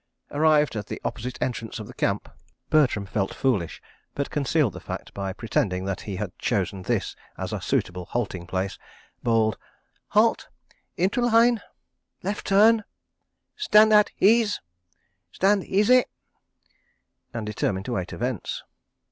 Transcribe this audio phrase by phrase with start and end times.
[0.31, 2.27] Arrived at the opposite entrance of the Camp,
[2.71, 3.79] Bertram felt foolish,
[4.15, 8.47] but concealed the fact by pretending that he had chosen this as a suitable halting
[8.47, 8.79] place,
[9.21, 9.59] bawled:
[10.07, 10.47] "Halt,"
[10.97, 12.83] "Into line—left turn,"
[13.55, 14.59] "Stand at ease,"
[15.31, 16.05] "Stand easy,"
[17.31, 18.63] and determined to wait events.